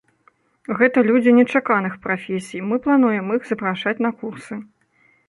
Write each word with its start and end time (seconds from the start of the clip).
Гэта 0.77 1.01
людзі 1.09 1.33
нечаканых 1.39 1.93
прафесій, 2.05 2.63
мы 2.71 2.75
плануем 2.87 3.29
іх 3.37 3.47
запрашаць 3.51 3.95
на 4.07 4.11
курсы. 4.23 4.59